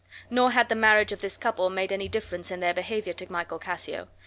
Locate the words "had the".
0.49-0.73